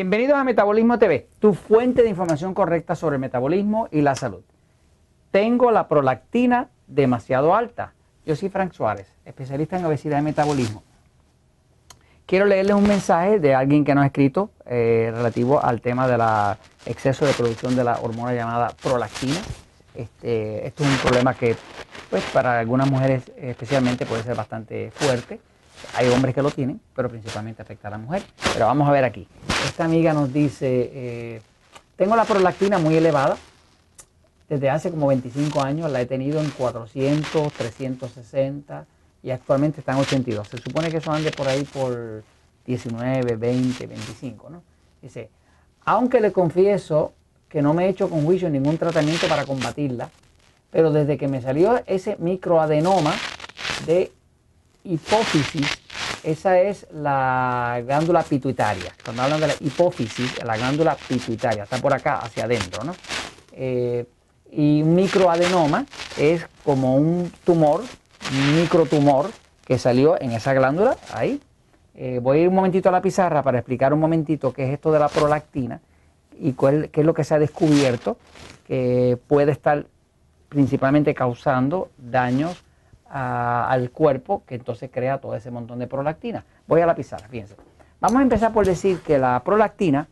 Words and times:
Bienvenidos 0.00 0.38
a 0.38 0.44
Metabolismo 0.44 0.98
TV, 0.98 1.28
tu 1.40 1.52
fuente 1.52 2.02
de 2.02 2.08
información 2.08 2.54
correcta 2.54 2.94
sobre 2.94 3.16
el 3.16 3.20
metabolismo 3.20 3.86
y 3.92 4.00
la 4.00 4.14
salud. 4.14 4.40
Tengo 5.30 5.70
la 5.70 5.88
prolactina 5.88 6.70
demasiado 6.86 7.54
alta. 7.54 7.92
Yo 8.24 8.34
soy 8.34 8.48
Frank 8.48 8.72
Suárez, 8.72 9.14
especialista 9.26 9.78
en 9.78 9.84
obesidad 9.84 10.18
y 10.18 10.22
metabolismo. 10.22 10.82
Quiero 12.24 12.46
leerles 12.46 12.76
un 12.76 12.88
mensaje 12.88 13.40
de 13.40 13.54
alguien 13.54 13.84
que 13.84 13.94
nos 13.94 14.04
ha 14.04 14.06
escrito 14.06 14.50
eh, 14.64 15.12
relativo 15.14 15.62
al 15.62 15.82
tema 15.82 16.08
del 16.08 16.22
exceso 16.86 17.26
de 17.26 17.34
producción 17.34 17.76
de 17.76 17.84
la 17.84 17.98
hormona 18.00 18.32
llamada 18.32 18.72
prolactina. 18.82 19.36
Este, 19.94 20.66
esto 20.66 20.82
es 20.82 20.88
un 20.88 20.96
problema 20.96 21.34
que 21.34 21.56
pues, 22.08 22.24
para 22.32 22.58
algunas 22.58 22.90
mujeres 22.90 23.30
especialmente 23.36 24.06
puede 24.06 24.22
ser 24.22 24.34
bastante 24.34 24.92
fuerte. 24.92 25.40
Hay 25.94 26.08
hombres 26.08 26.34
que 26.34 26.42
lo 26.42 26.50
tienen, 26.50 26.80
pero 26.94 27.08
principalmente 27.08 27.62
afecta 27.62 27.88
a 27.88 27.92
la 27.92 27.98
mujer. 27.98 28.22
Pero 28.52 28.66
vamos 28.66 28.88
a 28.88 28.92
ver 28.92 29.04
aquí. 29.04 29.26
Esta 29.66 29.84
amiga 29.84 30.12
nos 30.12 30.32
dice, 30.32 30.90
eh, 30.92 31.42
tengo 31.96 32.16
la 32.16 32.24
prolactina 32.24 32.78
muy 32.78 32.96
elevada. 32.96 33.36
Desde 34.48 34.68
hace 34.68 34.90
como 34.90 35.06
25 35.08 35.62
años 35.62 35.90
la 35.90 36.00
he 36.00 36.06
tenido 36.06 36.40
en 36.40 36.50
400, 36.50 37.52
360 37.52 38.84
y 39.22 39.30
actualmente 39.30 39.80
está 39.80 39.92
en 39.92 39.98
82. 39.98 40.48
Se 40.48 40.58
supone 40.58 40.90
que 40.90 40.96
eso 40.96 41.12
ande 41.12 41.30
por 41.30 41.46
ahí 41.46 41.64
por 41.64 42.24
19, 42.66 43.36
20, 43.36 43.86
25. 43.86 44.50
¿no? 44.50 44.62
Dice, 45.02 45.30
aunque 45.84 46.20
le 46.20 46.32
confieso 46.32 47.12
que 47.48 47.62
no 47.62 47.74
me 47.74 47.86
he 47.86 47.88
hecho 47.88 48.08
con 48.08 48.24
juicio 48.24 48.48
ningún 48.48 48.78
tratamiento 48.78 49.26
para 49.28 49.44
combatirla, 49.44 50.08
pero 50.70 50.90
desde 50.90 51.18
que 51.18 51.28
me 51.28 51.42
salió 51.42 51.82
ese 51.86 52.16
microadenoma 52.18 53.12
de 53.86 54.12
hipófisis, 54.84 55.66
esa 56.22 56.60
es 56.60 56.86
la 56.92 57.82
glándula 57.84 58.22
pituitaria. 58.22 58.92
Cuando 59.04 59.22
hablan 59.22 59.40
de 59.40 59.46
la 59.48 59.54
hipófisis, 59.60 60.42
la 60.44 60.56
glándula 60.56 60.96
pituitaria, 61.08 61.64
está 61.64 61.78
por 61.78 61.92
acá 61.92 62.18
hacia 62.18 62.44
adentro, 62.44 62.84
¿no? 62.84 62.94
Eh, 63.52 64.06
y 64.52 64.82
un 64.82 64.94
microadenoma 64.94 65.86
es 66.18 66.46
como 66.64 66.96
un 66.96 67.32
tumor, 67.44 67.82
un 68.32 68.60
microtumor 68.60 69.30
que 69.64 69.78
salió 69.78 70.20
en 70.20 70.32
esa 70.32 70.52
glándula, 70.52 70.96
ahí. 71.12 71.40
Eh, 71.94 72.18
voy 72.22 72.38
a 72.38 72.42
ir 72.42 72.48
un 72.48 72.54
momentito 72.54 72.88
a 72.88 72.92
la 72.92 73.02
pizarra 73.02 73.42
para 73.42 73.58
explicar 73.58 73.92
un 73.92 74.00
momentito 74.00 74.52
qué 74.52 74.64
es 74.64 74.72
esto 74.72 74.90
de 74.90 74.98
la 74.98 75.08
prolactina 75.08 75.80
y 76.38 76.52
qué 76.54 76.90
es 76.92 77.04
lo 77.04 77.14
que 77.14 77.24
se 77.24 77.34
ha 77.34 77.38
descubierto 77.38 78.16
que 78.66 79.18
puede 79.26 79.52
estar 79.52 79.86
principalmente 80.48 81.14
causando 81.14 81.90
daños 81.98 82.62
al 83.10 83.90
cuerpo 83.90 84.44
que 84.46 84.54
entonces 84.54 84.90
crea 84.92 85.18
todo 85.18 85.34
ese 85.34 85.50
montón 85.50 85.78
de 85.78 85.86
prolactina. 85.86 86.44
Voy 86.66 86.80
a 86.80 86.86
la 86.86 86.94
pizarra, 86.94 87.28
fíjense. 87.28 87.56
Vamos 88.00 88.20
a 88.20 88.22
empezar 88.22 88.52
por 88.52 88.64
decir 88.64 89.00
que 89.00 89.18
la 89.18 89.42
prolactina 89.44 90.08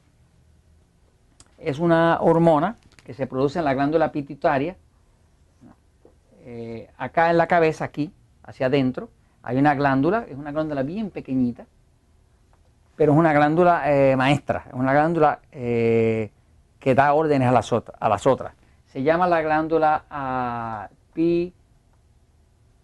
es 1.59 1.79
una 1.79 2.21
hormona 2.21 2.77
que 3.05 3.15
se 3.15 3.27
produce 3.27 3.59
en 3.59 3.65
la 3.65 3.75
glándula 3.75 4.13
pituitaria, 4.13 4.77
eh, 6.45 6.91
acá 6.99 7.31
en 7.31 7.39
la 7.39 7.47
cabeza, 7.47 7.85
aquí, 7.85 8.13
hacia 8.43 8.67
adentro, 8.67 9.11
hay 9.43 9.57
una 9.57 9.75
glándula, 9.75 10.27
es 10.29 10.37
una 10.37 10.53
glándula 10.53 10.83
bien 10.83 11.11
pequeñita, 11.11 11.67
pero 12.97 13.13
es 13.13 13.19
una 13.19 13.33
glándula 13.33 13.83
eh, 13.91 14.17
maestra, 14.17 14.65
es 14.67 14.75
una 14.75 14.93
glándula 14.93 15.41
eh, 15.53 16.31
que 16.79 16.95
da 16.95 17.13
órdenes 17.15 17.49
a 17.49 17.53
las, 17.53 18.27
otras. 18.27 18.55
Se 18.87 19.03
llama 19.03 19.27
la 19.27 19.41
glándula 19.43 20.05
uh, 20.11 20.95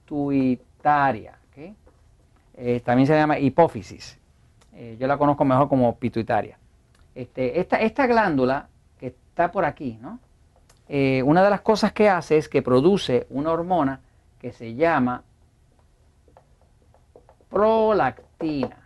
pituitaria. 0.05 1.39
Eh, 2.57 2.81
también 2.85 3.07
se 3.07 3.15
llama 3.15 3.39
hipófisis. 3.39 4.17
Eh, 4.75 4.97
yo 4.99 5.09
la 5.09 5.19
conozco 5.19 5.45
mejor 5.45 5.69
como 5.69 5.97
pituitaria. 5.97 6.57
Este, 7.15 7.59
esta, 7.59 7.81
esta, 7.81 8.07
glándula 8.07 8.69
que 8.99 9.09
está 9.09 9.51
por 9.51 9.65
aquí, 9.65 9.99
¿no? 10.01 10.21
Eh, 10.89 11.23
una 11.25 11.43
de 11.43 11.51
las 11.51 11.63
cosas 11.63 11.93
que 11.93 12.09
hace 12.09 12.37
es 12.37 12.49
que 12.49 12.63
produce 12.63 13.27
una 13.31 13.51
hormona 13.51 14.01
que 14.41 14.53
se 14.53 14.75
llama 14.75 15.25
prolactina. 17.49 18.79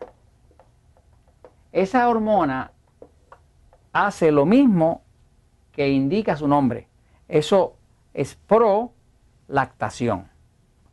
Esa 1.72 2.08
hormona 2.08 2.70
hace 3.92 4.30
lo 4.30 4.46
mismo 4.46 5.02
que 5.72 5.90
indica 5.90 6.36
su 6.36 6.48
nombre. 6.48 6.88
Eso 7.28 7.74
es 8.14 8.38
prolactación. 8.46 10.37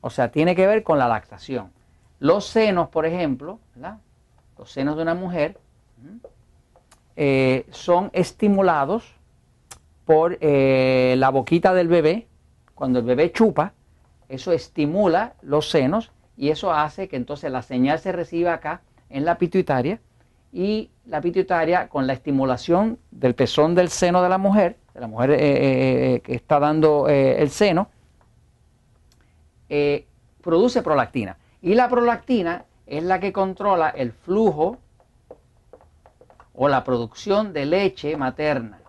O 0.05 0.11
sea, 0.11 0.29
tiene 0.29 0.55
que 0.55 0.67
ver 0.67 0.83
con 0.83 0.99
la 0.99 1.07
lactación. 1.07 1.71
Los 2.19 2.45
senos, 2.45 2.89
por 2.89 3.07
ejemplo, 3.07 3.57
los 4.55 4.71
senos 4.71 4.97
de 4.97 5.01
una 5.01 5.15
mujer 5.15 5.57
eh, 7.15 7.65
son 7.71 8.11
estimulados 8.13 9.15
por 10.05 10.37
eh, 10.41 11.15
la 11.17 11.29
boquita 11.29 11.73
del 11.73 11.87
bebé. 11.87 12.27
Cuando 12.75 12.99
el 12.99 13.05
bebé 13.05 13.31
chupa, 13.31 13.73
eso 14.29 14.51
estimula 14.51 15.33
los 15.41 15.71
senos 15.71 16.11
y 16.37 16.49
eso 16.49 16.71
hace 16.71 17.07
que 17.07 17.15
entonces 17.15 17.51
la 17.51 17.63
señal 17.63 17.97
se 17.97 18.11
reciba 18.11 18.53
acá 18.53 18.81
en 19.09 19.25
la 19.25 19.39
pituitaria 19.39 19.99
y 20.53 20.91
la 21.07 21.19
pituitaria 21.19 21.89
con 21.89 22.05
la 22.05 22.13
estimulación 22.13 22.99
del 23.09 23.33
pezón 23.33 23.73
del 23.73 23.89
seno 23.89 24.21
de 24.21 24.29
la 24.29 24.37
mujer, 24.37 24.77
de 24.93 24.99
la 24.99 25.07
mujer 25.07 25.31
eh, 25.31 26.21
que 26.23 26.35
está 26.35 26.59
dando 26.59 27.09
el 27.09 27.49
seno, 27.49 27.89
eh, 29.69 30.05
produce 30.41 30.81
prolactina. 30.81 31.37
Y 31.61 31.75
la 31.75 31.89
prolactina 31.89 32.65
es 32.85 33.03
la 33.03 33.19
que 33.19 33.33
controla 33.33 33.89
el 33.89 34.11
flujo 34.11 34.77
o 36.53 36.69
la 36.69 36.83
producción 36.83 37.53
de 37.53 37.65
leche 37.65 38.15
materna. 38.17 38.79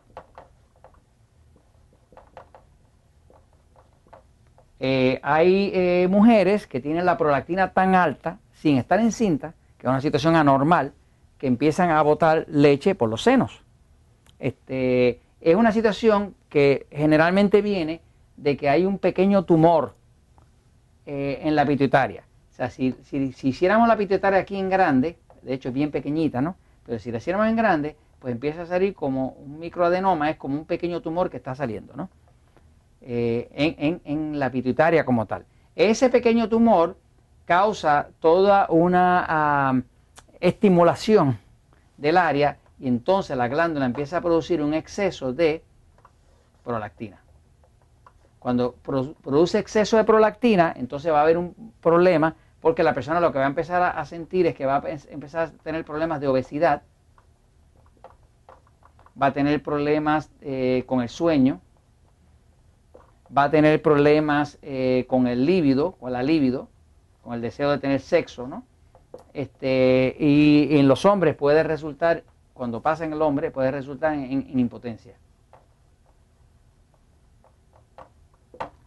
Eh, 4.78 5.18
hay 5.22 5.70
eh, 5.72 6.06
mujeres 6.10 6.66
que 6.66 6.80
tienen 6.80 7.06
la 7.06 7.16
prolactina 7.16 7.72
tan 7.72 7.94
alta 7.94 8.38
sin 8.52 8.76
estar 8.76 9.00
encinta, 9.00 9.54
que 9.78 9.86
es 9.86 9.90
una 9.90 10.00
situación 10.00 10.36
anormal, 10.36 10.92
que 11.38 11.46
empiezan 11.46 11.90
a 11.90 12.02
botar 12.02 12.44
leche 12.48 12.94
por 12.94 13.08
los 13.08 13.22
senos. 13.22 13.62
Este, 14.38 15.20
es 15.40 15.56
una 15.56 15.72
situación 15.72 16.34
que 16.50 16.86
generalmente 16.90 17.62
viene 17.62 18.00
de 18.36 18.56
que 18.56 18.68
hay 18.68 18.84
un 18.84 18.98
pequeño 18.98 19.44
tumor 19.44 19.94
eh, 21.06 21.40
en 21.42 21.54
la 21.54 21.64
pituitaria. 21.64 22.24
O 22.50 22.54
sea, 22.54 22.68
si, 22.68 22.94
hiciéramos 23.42 23.86
la 23.86 23.96
pituitaria 23.96 24.40
aquí 24.40 24.56
en 24.56 24.68
grande, 24.68 25.18
de 25.42 25.54
hecho 25.54 25.68
es 25.68 25.74
bien 25.74 25.90
pequeñita, 25.90 26.40
¿no? 26.40 26.56
Pero 26.84 26.98
si 26.98 27.12
la 27.12 27.18
hiciéramos 27.18 27.46
en 27.46 27.56
grande, 27.56 27.96
pues 28.18 28.32
empieza 28.32 28.62
a 28.62 28.66
salir 28.66 28.94
como 28.94 29.28
un 29.38 29.58
microadenoma, 29.58 30.30
es 30.30 30.36
como 30.36 30.56
un 30.56 30.64
pequeño 30.64 31.00
tumor 31.02 31.30
que 31.30 31.36
está 31.36 31.54
saliendo, 31.54 31.94
¿no? 31.94 32.08
Eh, 33.02 34.00
en, 34.04 34.38
la 34.38 34.50
pituitaria 34.50 35.04
como 35.04 35.26
tal. 35.26 35.44
Ese 35.76 36.10
pequeño 36.10 36.48
tumor 36.48 36.96
causa 37.44 38.08
toda 38.18 38.66
una 38.68 39.84
estimulación 40.40 41.38
del 41.96 42.16
área 42.16 42.58
y 42.80 42.88
entonces 42.88 43.36
la 43.36 43.46
glándula 43.46 43.86
empieza 43.86 44.16
a 44.16 44.20
producir 44.20 44.60
un 44.60 44.74
exceso 44.74 45.32
de 45.32 45.62
prolactina. 46.64 47.20
Cuando 48.46 48.76
produce 48.76 49.58
exceso 49.58 49.96
de 49.96 50.04
prolactina, 50.04 50.72
entonces 50.76 51.12
va 51.12 51.18
a 51.18 51.22
haber 51.22 51.36
un 51.36 51.72
problema 51.80 52.36
porque 52.60 52.84
la 52.84 52.94
persona 52.94 53.18
lo 53.18 53.32
que 53.32 53.40
va 53.40 53.44
a 53.44 53.48
empezar 53.48 53.82
a 53.82 54.04
sentir 54.04 54.46
es 54.46 54.54
que 54.54 54.64
va 54.64 54.76
a 54.76 54.82
empezar 55.10 55.48
a 55.48 55.50
tener 55.64 55.84
problemas 55.84 56.20
de 56.20 56.28
obesidad, 56.28 56.82
va 59.20 59.26
a 59.26 59.32
tener 59.32 59.60
problemas 59.64 60.30
eh, 60.42 60.84
con 60.86 61.02
el 61.02 61.08
sueño, 61.08 61.60
va 63.36 63.42
a 63.42 63.50
tener 63.50 63.82
problemas 63.82 64.58
eh, 64.62 65.06
con 65.08 65.26
el 65.26 65.44
líbido, 65.44 65.96
con 65.98 66.12
la 66.12 66.22
líbido, 66.22 66.68
con 67.24 67.34
el 67.34 67.40
deseo 67.40 67.72
de 67.72 67.78
tener 67.78 67.98
sexo, 67.98 68.46
¿no? 68.46 68.62
Este, 69.34 70.14
y, 70.20 70.78
en 70.78 70.86
los 70.86 71.04
hombres 71.04 71.34
puede 71.34 71.64
resultar, 71.64 72.22
cuando 72.54 72.80
pasa 72.80 73.04
en 73.04 73.12
el 73.12 73.22
hombre, 73.22 73.50
puede 73.50 73.72
resultar 73.72 74.14
en 74.14 74.56
impotencia. 74.56 75.16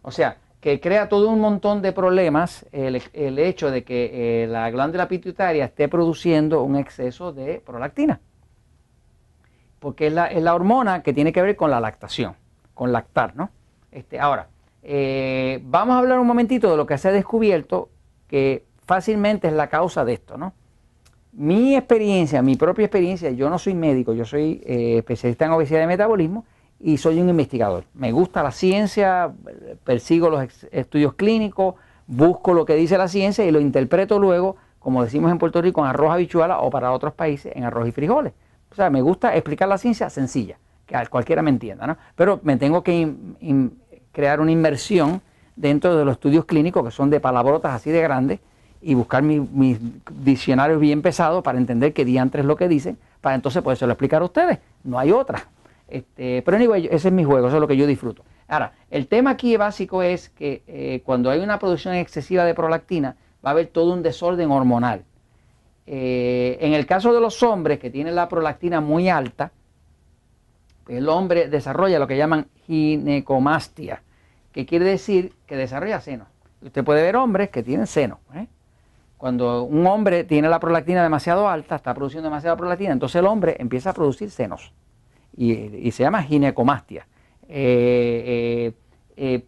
O 0.01 0.11
sea, 0.11 0.37
que 0.61 0.79
crea 0.81 1.07
todo 1.07 1.29
un 1.29 1.39
montón 1.39 1.81
de 1.81 1.93
problemas 1.93 2.65
el, 2.71 3.39
hecho 3.39 3.71
de 3.71 3.83
que 3.83 4.43
eh, 4.43 4.47
la 4.47 4.69
glándula 4.69 5.07
pituitaria 5.07 5.65
esté 5.65 5.87
produciendo 5.87 6.63
un 6.63 6.75
exceso 6.75 7.31
de 7.31 7.61
prolactina. 7.65 8.19
Porque 9.79 10.07
es 10.07 10.13
la, 10.13 10.53
hormona 10.53 11.01
que 11.01 11.13
tiene 11.13 11.31
que 11.31 11.41
ver 11.41 11.55
con 11.55 11.71
la 11.71 11.79
lactación, 11.79 12.35
con 12.73 12.91
lactar, 12.91 13.35
¿no? 13.37 13.49
Este, 13.91 14.19
ahora, 14.19 14.47
eh, 14.83 15.61
vamos 15.63 15.95
a 15.95 15.99
hablar 15.99 16.19
un 16.19 16.27
momentito 16.27 16.69
de 16.69 16.75
lo 16.75 16.85
que 16.85 16.97
se 16.97 17.07
ha 17.07 17.11
descubierto 17.11 17.89
que 18.27 18.65
fácilmente 18.85 19.47
es 19.47 19.53
la 19.53 19.67
causa 19.67 20.03
de 20.03 20.13
esto, 20.13 20.37
¿no? 20.37 20.53
Mi 21.31 21.75
experiencia, 21.75 22.41
mi 22.41 22.57
propia 22.57 22.85
experiencia, 22.85 23.29
yo 23.29 23.49
no 23.49 23.57
soy 23.59 23.75
médico, 23.75 24.13
yo 24.13 24.25
soy 24.25 24.61
eh, 24.65 24.97
especialista 24.97 25.45
en 25.45 25.51
obesidad 25.51 25.83
y 25.83 25.87
metabolismo, 25.87 26.45
y 26.79 26.97
soy 26.97 27.19
un 27.19 27.29
investigador. 27.29 27.83
Me 27.93 28.11
gusta 28.11 28.41
la 28.41 28.51
ciencia, 28.51 29.31
persigo 29.83 30.29
los 30.29 30.65
estudios 30.71 31.13
clínicos, 31.13 31.75
busco 32.07 32.53
lo 32.53 32.65
que 32.65 32.75
dice 32.75 32.97
la 32.97 33.07
ciencia 33.07 33.45
y 33.45 33.51
lo 33.51 33.59
interpreto 33.59 34.19
luego, 34.19 34.55
como 34.79 35.03
decimos 35.03 35.31
en 35.31 35.37
Puerto 35.37 35.61
Rico, 35.61 35.81
en 35.81 35.87
arroz 35.87 36.13
habichuela 36.13 36.59
o 36.59 36.69
para 36.69 36.91
otros 36.91 37.13
países 37.13 37.55
en 37.55 37.65
arroz 37.65 37.87
y 37.87 37.91
frijoles. 37.91 38.33
O 38.71 38.75
sea, 38.75 38.89
me 38.89 39.01
gusta 39.01 39.35
explicar 39.35 39.67
la 39.67 39.77
ciencia 39.77 40.09
sencilla, 40.09 40.57
que 40.85 40.97
cualquiera 41.09 41.41
me 41.41 41.49
entienda, 41.49 41.85
¿no? 41.85 41.97
Pero 42.15 42.39
me 42.43 42.55
tengo 42.57 42.83
que 42.83 43.13
crear 44.11 44.39
una 44.39 44.51
inmersión 44.51 45.21
dentro 45.55 45.97
de 45.97 46.05
los 46.05 46.13
estudios 46.13 46.45
clínicos 46.45 46.85
que 46.85 46.91
son 46.91 47.09
de 47.09 47.19
palabrotas 47.19 47.73
así 47.73 47.91
de 47.91 48.01
grandes 48.01 48.39
y 48.81 48.93
buscar 48.93 49.21
mis 49.21 49.77
diccionarios 50.23 50.79
bien 50.79 51.01
pesados 51.01 51.43
para 51.43 51.57
entender 51.57 51.93
qué 51.93 52.05
diantres 52.05 52.43
es 52.43 52.47
lo 52.47 52.55
que 52.55 52.69
dicen, 52.69 52.97
para 53.19 53.35
entonces 53.35 53.61
lo 53.63 53.71
explicar 53.71 54.21
a 54.21 54.25
ustedes. 54.25 54.59
No 54.85 54.97
hay 54.97 55.11
otra. 55.11 55.43
Este, 55.89 56.41
pero 56.43 56.57
anyway, 56.57 56.85
ese 56.85 57.07
es 57.07 57.13
mi 57.13 57.23
juego, 57.23 57.47
eso 57.47 57.57
es 57.57 57.61
lo 57.61 57.67
que 57.67 57.77
yo 57.77 57.87
disfruto. 57.87 58.23
Ahora, 58.47 58.73
el 58.89 59.07
tema 59.07 59.31
aquí 59.31 59.57
básico 59.57 60.03
es 60.03 60.29
que 60.29 60.63
eh, 60.67 61.01
cuando 61.03 61.29
hay 61.29 61.39
una 61.39 61.59
producción 61.59 61.95
excesiva 61.95 62.43
de 62.45 62.53
prolactina, 62.53 63.15
va 63.43 63.49
a 63.49 63.53
haber 63.53 63.67
todo 63.67 63.93
un 63.93 64.03
desorden 64.03 64.51
hormonal. 64.51 65.03
Eh, 65.85 66.57
en 66.61 66.73
el 66.73 66.85
caso 66.85 67.13
de 67.13 67.21
los 67.21 67.41
hombres 67.41 67.79
que 67.79 67.89
tienen 67.89 68.15
la 68.15 68.27
prolactina 68.29 68.81
muy 68.81 69.09
alta, 69.09 69.51
el 70.87 71.09
hombre 71.09 71.47
desarrolla 71.47 71.99
lo 71.99 72.07
que 72.07 72.17
llaman 72.17 72.47
ginecomastia, 72.65 74.03
que 74.51 74.65
quiere 74.65 74.85
decir 74.85 75.33
que 75.45 75.55
desarrolla 75.55 76.01
seno. 76.01 76.25
Usted 76.61 76.83
puede 76.83 77.01
ver 77.01 77.15
hombres 77.15 77.49
que 77.49 77.63
tienen 77.63 77.87
seno. 77.87 78.19
¿eh? 78.33 78.47
Cuando 79.17 79.63
un 79.63 79.85
hombre 79.87 80.23
tiene 80.23 80.49
la 80.49 80.59
prolactina 80.59 81.03
demasiado 81.03 81.47
alta, 81.47 81.75
está 81.75 81.93
produciendo 81.93 82.29
demasiada 82.29 82.57
prolactina, 82.57 82.91
entonces 82.91 83.19
el 83.19 83.27
hombre 83.27 83.55
empieza 83.59 83.91
a 83.91 83.93
producir 83.93 84.31
senos 84.31 84.73
y, 85.45 85.91
se 85.91 86.03
llama 86.03 86.23
ginecomastia. 86.23 87.07
Eh, 87.47 88.73
eh, 89.15 89.45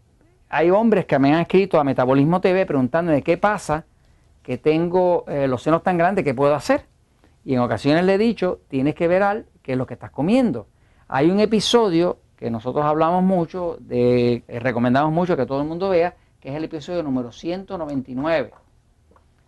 hay 0.49 0.69
hombres 0.69 1.05
que 1.05 1.19
me 1.19 1.33
han 1.33 1.41
escrito 1.41 1.79
a 1.79 1.83
Metabolismo 1.83 2.41
TV 2.41 2.65
preguntándome 2.65 3.21
qué 3.21 3.37
pasa 3.37 3.85
que 4.43 4.57
tengo 4.57 5.25
los 5.27 5.61
senos 5.61 5.83
tan 5.83 5.97
grandes 5.97 6.25
que 6.25 6.33
puedo 6.33 6.55
hacer. 6.55 6.85
Y 7.45 7.53
en 7.53 7.59
ocasiones 7.59 8.05
le 8.05 8.15
he 8.15 8.17
dicho, 8.17 8.59
tienes 8.67 8.95
que 8.95 9.07
ver 9.07 9.23
al 9.23 9.45
qué 9.61 9.73
es 9.73 9.77
lo 9.77 9.85
que 9.85 9.93
estás 9.93 10.11
comiendo. 10.11 10.67
Hay 11.07 11.29
un 11.29 11.39
episodio 11.39 12.17
que 12.37 12.49
nosotros 12.49 12.83
hablamos 12.85 13.23
mucho, 13.23 13.77
de, 13.79 14.43
recomendamos 14.47 15.13
mucho 15.13 15.37
que 15.37 15.45
todo 15.45 15.61
el 15.61 15.67
mundo 15.67 15.89
vea, 15.89 16.15
que 16.39 16.49
es 16.49 16.55
el 16.55 16.63
episodio 16.63 17.03
número 17.03 17.31
199 17.31 18.51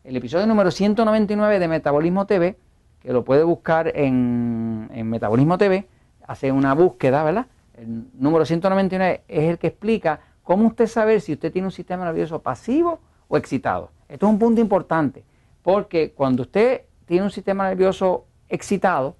el 0.03 0.17
episodio 0.17 0.45
número 0.45 0.69
199 0.69 1.59
de 1.59 1.67
Metabolismo 1.67 2.25
TV, 2.25 2.57
que 2.99 3.13
lo 3.13 3.23
puede 3.23 3.43
buscar 3.43 3.91
en, 3.95 4.89
Metabolismo 5.09 5.57
TV, 5.57 5.87
hace 6.27 6.51
una 6.51 6.73
búsqueda, 6.73 7.23
¿verdad? 7.23 7.47
El 7.75 8.05
número 8.13 8.45
199 8.45 9.23
es 9.27 9.49
el 9.49 9.57
que 9.57 9.67
explica 9.67 10.19
cómo 10.43 10.67
usted 10.67 10.87
saber 10.87 11.21
si 11.21 11.33
usted 11.33 11.51
tiene 11.51 11.67
un 11.67 11.71
sistema 11.71 12.05
nervioso 12.05 12.41
pasivo 12.41 12.99
o 13.27 13.37
excitado. 13.37 13.91
Esto 14.07 14.27
es 14.27 14.31
un 14.31 14.39
punto 14.39 14.61
importante, 14.61 15.23
porque 15.61 16.11
cuando 16.11 16.43
usted 16.43 16.81
tiene 17.05 17.23
un 17.23 17.31
sistema 17.31 17.67
nervioso 17.67 18.25
excitado, 18.49 19.15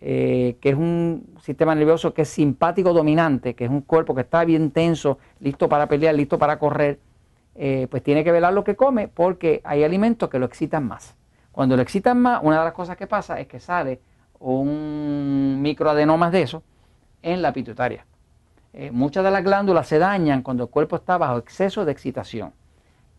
eh, 0.00 0.56
que 0.60 0.70
es 0.70 0.74
un 0.76 1.34
sistema 1.42 1.74
nervioso 1.74 2.14
que 2.14 2.22
es 2.22 2.28
simpático 2.28 2.94
dominante, 2.94 3.54
que 3.54 3.64
es 3.64 3.70
un 3.70 3.82
cuerpo 3.82 4.14
que 4.14 4.22
está 4.22 4.44
bien 4.44 4.70
tenso, 4.70 5.18
listo 5.40 5.68
para 5.68 5.86
pelear, 5.86 6.14
listo 6.14 6.38
para 6.38 6.58
correr, 6.58 6.98
eh, 7.54 7.86
pues 7.90 8.02
tiene 8.02 8.24
que 8.24 8.32
velar 8.32 8.54
lo 8.54 8.64
que 8.64 8.76
come 8.76 9.08
porque 9.08 9.60
hay 9.64 9.84
alimentos 9.84 10.30
que 10.30 10.38
lo 10.38 10.46
excitan 10.46 10.86
más. 10.86 11.14
Cuando 11.52 11.76
lo 11.76 11.82
excitan 11.82 12.18
más, 12.20 12.40
una 12.42 12.58
de 12.60 12.64
las 12.64 12.72
cosas 12.72 12.96
que 12.96 13.06
pasa 13.06 13.38
es 13.40 13.46
que 13.48 13.60
sale 13.60 14.00
un 14.40 15.60
microadenoma 15.62 16.30
de 16.30 16.42
eso 16.42 16.62
en 17.22 17.42
la 17.42 17.52
pituitaria. 17.52 18.04
Eh, 18.72 18.90
muchas 18.90 19.22
de 19.24 19.30
las 19.30 19.44
glándulas 19.44 19.86
se 19.86 19.98
dañan 19.98 20.42
cuando 20.42 20.64
el 20.64 20.70
cuerpo 20.70 20.96
está 20.96 21.18
bajo 21.18 21.38
exceso 21.38 21.84
de 21.84 21.92
excitación. 21.92 22.52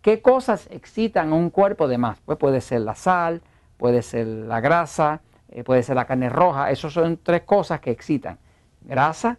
¿Qué 0.02 0.22
cosas 0.22 0.68
excitan 0.72 1.32
a 1.32 1.36
un 1.36 1.50
cuerpo 1.50 1.88
de 1.88 1.98
más? 1.98 2.20
Pues 2.26 2.38
puede 2.38 2.60
ser 2.60 2.82
la 2.82 2.96
sal, 2.96 3.42
puede 3.78 4.02
ser 4.02 4.28
la 4.28 4.60
grasa, 4.60 5.22
eh, 5.50 5.64
puede 5.64 5.84
ser 5.84 5.96
la 5.96 6.06
carne 6.06 6.30
roja. 6.30 6.72
Esas 6.72 6.94
son 6.94 7.20
tres 7.22 7.44
cosas 7.44 7.80
que 7.80 7.92
excitan. 7.92 8.40
Grasa, 8.82 9.38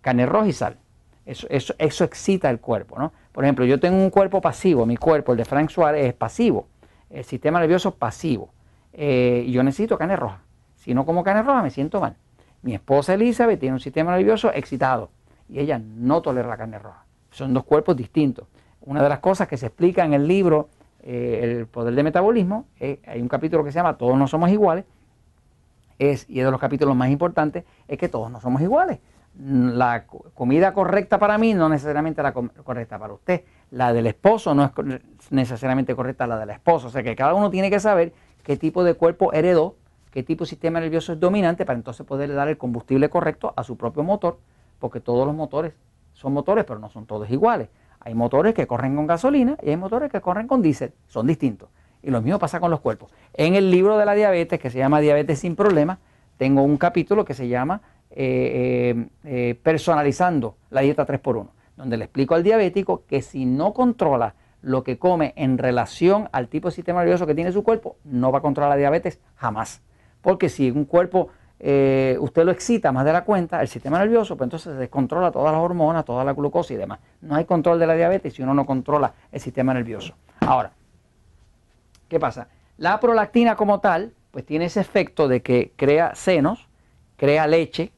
carne 0.00 0.26
roja 0.26 0.48
y 0.48 0.52
sal. 0.52 0.78
Eso, 1.26 1.74
excita 1.78 2.50
el 2.50 2.60
cuerpo, 2.60 2.98
¿no? 2.98 3.12
Por 3.32 3.44
ejemplo, 3.44 3.64
yo 3.64 3.80
tengo 3.80 3.96
un 3.96 4.10
cuerpo 4.10 4.40
pasivo, 4.40 4.84
mi 4.84 4.96
cuerpo, 4.96 5.32
el 5.32 5.38
de 5.38 5.44
Frank 5.44 5.70
Suárez, 5.70 6.06
es 6.06 6.14
pasivo. 6.14 6.68
El 7.08 7.24
sistema 7.24 7.60
nervioso 7.60 7.94
pasivo. 7.94 8.50
Eh, 8.92 9.44
y 9.46 9.52
yo 9.52 9.62
necesito 9.62 9.96
carne 9.96 10.16
roja. 10.16 10.40
Si 10.84 10.94
no 10.94 11.04
como 11.06 11.24
carne 11.24 11.42
roja, 11.42 11.62
me 11.62 11.70
siento 11.70 12.00
mal. 12.00 12.14
Mi 12.62 12.74
esposa 12.74 13.14
Elizabeth 13.14 13.58
tiene 13.58 13.74
un 13.74 13.80
sistema 13.80 14.16
nervioso 14.16 14.52
excitado 14.52 15.10
y 15.48 15.58
ella 15.58 15.78
no 15.78 16.22
tolera 16.22 16.48
la 16.48 16.56
carne 16.56 16.78
roja. 16.78 17.04
Son 17.30 17.52
dos 17.52 17.64
cuerpos 17.64 17.96
distintos. 17.96 18.46
Una 18.82 19.02
de 19.02 19.08
las 19.08 19.18
cosas 19.18 19.48
que 19.48 19.56
se 19.56 19.66
explica 19.66 20.04
en 20.04 20.14
el 20.14 20.28
libro 20.28 20.68
eh, 21.02 21.40
El 21.42 21.66
poder 21.66 21.94
del 21.94 22.04
metabolismo, 22.04 22.66
eh, 22.80 23.00
hay 23.06 23.20
un 23.20 23.28
capítulo 23.28 23.64
que 23.64 23.72
se 23.72 23.76
llama 23.76 23.96
Todos 23.96 24.16
no 24.16 24.26
somos 24.26 24.50
iguales, 24.50 24.84
es, 25.98 26.28
y 26.28 26.40
es 26.40 26.44
de 26.44 26.50
los 26.50 26.60
capítulos 26.60 26.94
más 26.96 27.08
importantes, 27.10 27.64
es 27.88 27.98
que 27.98 28.08
todos 28.08 28.30
no 28.30 28.40
somos 28.40 28.60
iguales 28.60 28.98
la 29.36 30.04
comida 30.06 30.72
correcta 30.72 31.18
para 31.18 31.38
mí 31.38 31.54
no 31.54 31.68
necesariamente 31.68 32.22
la 32.22 32.32
correcta 32.32 32.98
para 32.98 33.14
usted. 33.14 33.42
La 33.70 33.92
del 33.92 34.06
esposo 34.06 34.54
no 34.54 34.64
es 34.64 34.72
necesariamente 35.30 35.94
correcta 35.94 36.26
la 36.26 36.38
del 36.38 36.50
esposo. 36.50 36.86
O 36.86 36.90
sea 36.90 37.02
que 37.02 37.16
cada 37.16 37.34
uno 37.34 37.50
tiene 37.50 37.70
que 37.70 37.80
saber 37.80 38.12
qué 38.44 38.56
tipo 38.56 38.84
de 38.84 38.94
cuerpo 38.94 39.32
heredó, 39.32 39.76
qué 40.14 40.22
tipo 40.22 40.44
de 40.44 40.50
sistema 40.50 40.78
nervioso 40.78 41.12
es 41.12 41.18
dominante 41.18 41.66
para 41.66 41.76
entonces 41.76 42.06
poder 42.06 42.32
dar 42.32 42.46
el 42.46 42.56
combustible 42.56 43.10
correcto 43.10 43.52
a 43.56 43.64
su 43.64 43.76
propio 43.76 44.04
motor, 44.04 44.38
porque 44.78 45.00
todos 45.00 45.26
los 45.26 45.34
motores 45.34 45.74
son 46.12 46.32
motores, 46.32 46.64
pero 46.64 46.78
no 46.78 46.88
son 46.88 47.04
todos 47.04 47.28
iguales. 47.30 47.68
Hay 47.98 48.14
motores 48.14 48.54
que 48.54 48.68
corren 48.68 48.94
con 48.94 49.08
gasolina 49.08 49.56
y 49.60 49.70
hay 49.70 49.76
motores 49.76 50.12
que 50.12 50.20
corren 50.20 50.46
con 50.46 50.62
diésel, 50.62 50.92
son 51.08 51.26
distintos. 51.26 51.68
Y 52.00 52.10
lo 52.10 52.22
mismo 52.22 52.38
pasa 52.38 52.60
con 52.60 52.70
los 52.70 52.78
cuerpos. 52.78 53.10
En 53.32 53.56
el 53.56 53.72
libro 53.72 53.98
de 53.98 54.04
la 54.04 54.14
diabetes, 54.14 54.60
que 54.60 54.70
se 54.70 54.78
llama 54.78 55.00
Diabetes 55.00 55.40
sin 55.40 55.56
Problemas, 55.56 55.98
tengo 56.36 56.62
un 56.62 56.76
capítulo 56.76 57.24
que 57.24 57.34
se 57.34 57.48
llama 57.48 57.80
eh, 58.12 58.94
eh, 58.94 59.08
eh, 59.24 59.60
personalizando 59.60 60.58
la 60.70 60.82
dieta 60.82 61.04
3x1, 61.04 61.48
donde 61.76 61.96
le 61.96 62.04
explico 62.04 62.36
al 62.36 62.44
diabético 62.44 63.02
que 63.08 63.20
si 63.20 63.46
no 63.46 63.72
controla 63.72 64.36
lo 64.62 64.84
que 64.84 64.96
come 64.96 65.32
en 65.34 65.58
relación 65.58 66.28
al 66.30 66.46
tipo 66.46 66.68
de 66.68 66.74
sistema 66.76 67.00
nervioso 67.00 67.26
que 67.26 67.34
tiene 67.34 67.50
su 67.50 67.64
cuerpo, 67.64 67.96
no 68.04 68.30
va 68.30 68.38
a 68.38 68.42
controlar 68.42 68.70
la 68.70 68.76
diabetes 68.76 69.18
jamás. 69.34 69.82
Porque 70.24 70.48
si 70.48 70.72
un 70.72 70.84
cuerpo 70.86 71.28
usted 71.60 72.44
lo 72.44 72.50
excita 72.50 72.90
más 72.92 73.04
de 73.06 73.12
la 73.12 73.24
cuenta, 73.24 73.62
el 73.62 73.68
sistema 73.68 73.98
nervioso, 73.98 74.36
pues 74.36 74.46
entonces 74.46 74.74
se 74.74 74.78
descontrola 74.78 75.30
todas 75.30 75.52
las 75.52 75.62
hormonas, 75.62 76.04
toda 76.04 76.24
la 76.24 76.34
glucosa 76.34 76.74
y 76.74 76.76
demás. 76.76 76.98
No 77.22 77.36
hay 77.36 77.44
control 77.44 77.78
de 77.78 77.86
la 77.86 77.94
diabetes 77.94 78.34
si 78.34 78.42
uno 78.42 78.52
no 78.52 78.66
controla 78.66 79.14
el 79.30 79.40
sistema 79.40 79.72
nervioso. 79.72 80.14
Ahora, 80.40 80.72
¿qué 82.08 82.18
pasa? 82.18 82.48
La 82.76 82.98
prolactina 83.00 83.54
como 83.54 83.80
tal, 83.80 84.12
pues 84.30 84.44
tiene 84.44 84.66
ese 84.66 84.80
efecto 84.80 85.28
de 85.28 85.40
que 85.40 85.72
crea 85.76 86.14
senos, 86.14 86.68
crea 87.16 87.46
leche, 87.46 87.92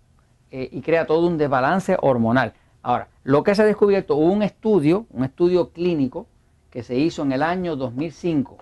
eh, 0.50 0.68
y 0.70 0.80
crea 0.80 1.06
todo 1.06 1.26
un 1.26 1.38
desbalance 1.38 1.96
hormonal. 2.00 2.54
Ahora, 2.82 3.08
lo 3.24 3.42
que 3.42 3.54
se 3.54 3.62
ha 3.62 3.64
descubierto, 3.64 4.14
hubo 4.14 4.32
un 4.32 4.42
estudio, 4.42 5.06
un 5.10 5.24
estudio 5.24 5.70
clínico 5.70 6.28
que 6.70 6.82
se 6.84 6.94
hizo 6.94 7.22
en 7.22 7.32
el 7.32 7.42
año 7.42 7.74
2005. 7.74 8.56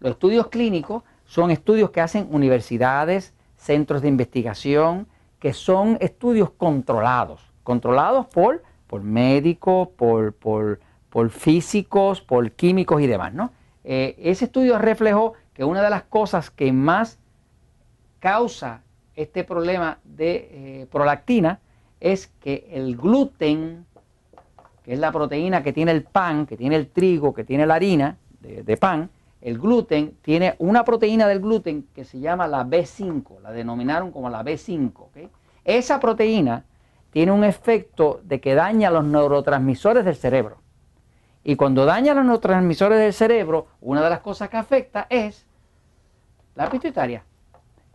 Los 0.00 0.12
estudios 0.12 0.46
clínicos 0.48 1.02
son 1.28 1.50
estudios 1.50 1.90
que 1.90 2.00
hacen 2.00 2.26
universidades, 2.30 3.34
centros 3.58 4.00
de 4.00 4.08
investigación, 4.08 5.06
que 5.38 5.52
son 5.52 5.98
estudios 6.00 6.50
controlados, 6.50 7.52
controlados 7.62 8.26
por, 8.26 8.62
por 8.86 9.02
médicos, 9.02 9.88
por, 9.88 10.32
por, 10.32 10.80
físicos, 11.30 12.22
por 12.22 12.50
químicos 12.52 13.02
y 13.02 13.06
demás. 13.06 13.34
¿no? 13.34 13.52
Eh, 13.84 14.16
ese 14.18 14.46
estudio 14.46 14.78
reflejó 14.78 15.34
que 15.52 15.64
una 15.64 15.82
de 15.82 15.90
las 15.90 16.04
cosas 16.04 16.50
que 16.50 16.72
más 16.72 17.18
causa 18.20 18.80
este 19.14 19.44
problema 19.44 19.98
de 20.04 20.48
eh, 20.80 20.86
prolactina 20.90 21.60
es 22.00 22.28
que 22.40 22.68
el 22.72 22.96
gluten, 22.96 23.84
que 24.82 24.94
es 24.94 24.98
la 24.98 25.12
proteína 25.12 25.62
que 25.62 25.74
tiene 25.74 25.90
el 25.92 26.04
pan, 26.04 26.46
que 26.46 26.56
tiene 26.56 26.76
el 26.76 26.88
trigo, 26.88 27.34
que 27.34 27.44
tiene 27.44 27.66
la 27.66 27.74
harina 27.74 28.16
de, 28.40 28.76
pan, 28.78 29.10
el 29.40 29.58
gluten 29.58 30.16
tiene 30.22 30.56
una 30.58 30.84
proteína 30.84 31.28
del 31.28 31.40
gluten 31.40 31.86
que 31.94 32.04
se 32.04 32.18
llama 32.18 32.48
la 32.48 32.64
B5, 32.64 33.40
la 33.40 33.52
denominaron 33.52 34.10
como 34.10 34.28
la 34.28 34.44
B5. 34.44 35.30
Esa 35.64 36.00
proteína 36.00 36.64
tiene 37.10 37.32
un 37.32 37.44
efecto 37.44 38.20
de 38.24 38.40
que 38.40 38.54
daña 38.54 38.90
los 38.90 39.04
neurotransmisores 39.04 40.04
del 40.04 40.16
cerebro. 40.16 40.58
Y 41.44 41.56
cuando 41.56 41.84
daña 41.84 42.14
los 42.14 42.24
neurotransmisores 42.24 42.98
del 42.98 43.12
cerebro, 43.12 43.68
una 43.80 44.02
de 44.02 44.10
las 44.10 44.20
cosas 44.20 44.48
que 44.48 44.56
afecta 44.56 45.06
es 45.08 45.46
la 46.54 46.68
pituitaria. 46.68 47.24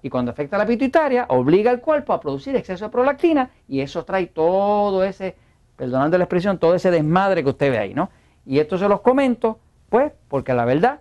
Y 0.02 0.10
cuando 0.10 0.32
afecta 0.32 0.56
a 0.56 0.60
la 0.60 0.66
pituitaria, 0.66 1.26
obliga 1.30 1.72
al 1.72 1.82
cuerpo 1.82 2.14
a 2.14 2.20
producir 2.20 2.56
exceso 2.56 2.86
de 2.86 2.92
prolactina 2.92 3.52
y 3.68 3.82
eso 3.82 4.04
trae 4.04 4.28
todo 4.28 5.04
ese, 5.04 5.36
perdonando 5.76 6.18
la 6.18 6.24
expresión, 6.24 6.58
todo 6.58 6.76
ese 6.76 6.90
desmadre 6.90 7.44
que 7.44 7.50
usted 7.50 7.72
ve 7.72 7.78
ahí, 7.78 7.94
¿no? 7.94 8.10
Y 8.46 8.60
esto 8.60 8.78
se 8.78 8.90
los 8.90 9.02
comento, 9.02 9.60
pues, 9.90 10.12
porque 10.28 10.54
la 10.54 10.66
verdad 10.66 11.00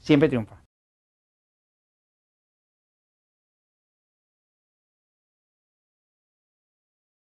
siempre 0.00 0.28
triunfa. 0.28 0.59